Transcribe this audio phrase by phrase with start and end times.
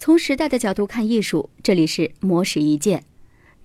[0.00, 3.04] 从时代的角度看艺术，这里是魔石一见。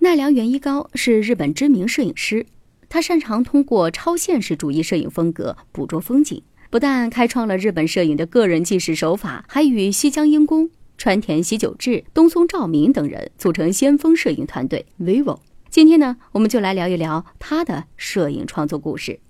[0.00, 2.44] 奈良原一高是日本知名摄影师，
[2.90, 10.68] 他擅长通过超现实主义摄影风格捕捉风景，不但开创了日本摄影的个人纪实手法，还与西江英公、
[10.98, 15.38] 川田喜久治、东松照明等人组成先锋摄影团队 vivo。
[15.70, 19.20] 今天呢，我们就来聊一聊他的摄影创作故事。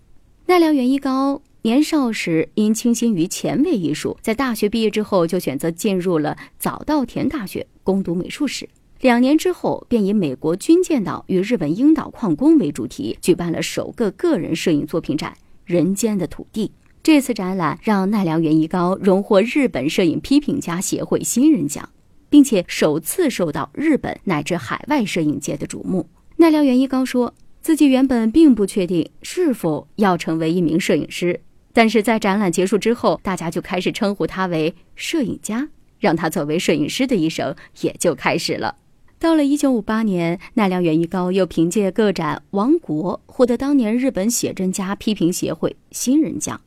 [0.46, 1.41] 奈良原一高。
[1.66, 8.68] 年少时因倾心于前卫艺术，在大学毕业之后就选择进入了早稻田大学攻读美术史。
[9.00, 15.32] 两年之后，便以美国军舰岛与日本樱岛矿工为主题，举办了首个个人摄影作品展
[15.64, 16.68] 《人间的土地》。
[17.02, 21.88] 这次展览让奈良原一高荣获日本摄影批评家协会新人奖，
[22.30, 26.08] 并且首次受到日本乃至海外摄影界的瞩目。
[26.36, 31.41] 奈良原一高说自己原本并不确定是否要成为一名摄影师。
[31.76, 35.68] 但是在展览结束之后，大家就开始称呼他为摄影家，
[35.98, 38.76] 让他作为摄影师的一生也就开始了。
[39.18, 46.58] 到了一九五八年，奈良原一高又凭借个展《王国》获得当年日本写真家批评协会新人奖。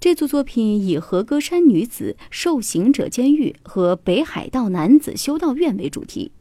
[0.00, 6.32] 这组作品以和歌山女子受刑者监狱和北海道男子修道院为主题。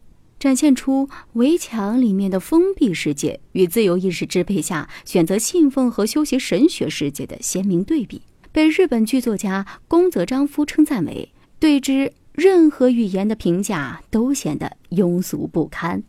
[0.44, 16.03] 展现出围墙里面的封闭世界与自由意识支配下选择信奉和修习神学世界的鲜明对比，被日本剧作家宫泽章夫称赞为对之任何语言的评价都显得庸俗不堪。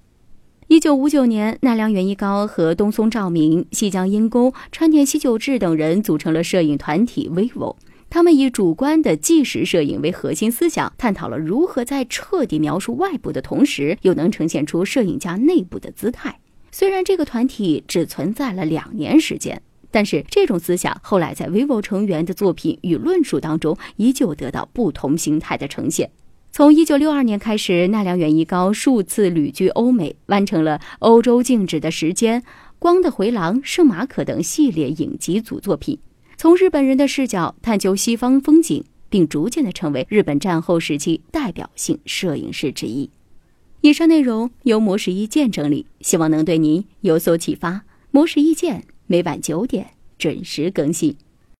[0.66, 7.76] 一九五九年，奈良原一高和东松照明、西江英公、川田喜久治等人组成了摄影团体 vivo。
[8.14, 16.38] 他们以主观的纪实摄影为核心思想，探讨了如何在彻底描述外部的同时，又能呈现出摄影家内部的姿态。
[16.70, 26.08] 虽然这个团体只存在了两年时间，但是这种思想后来在 vivo 成员的作品与论述当中，依旧得到不同形态的呈现。
[26.52, 32.40] 从一九六二年开始，奈良原一高数次旅居欧美，完成了《欧洲静止的时间》
[32.78, 35.98] 《光的回廊》《圣马可》等系列影集组作品。
[36.36, 43.10] 从日本人的视角探究西方风景，并逐渐的成为日本战后时期代表性摄影师之一。
[43.80, 47.84] 以上内容由模式意见整理，希望能对您有所启发。
[48.10, 51.16] 模式意见每晚九点准时更新。